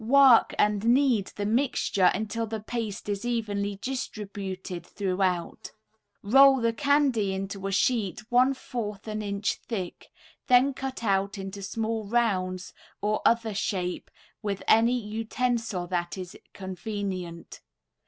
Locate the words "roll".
6.23-6.59